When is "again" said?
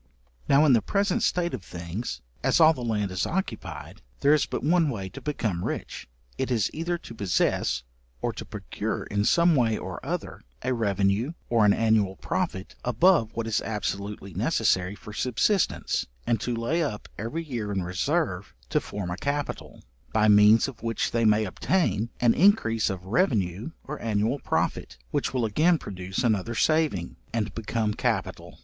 25.45-25.77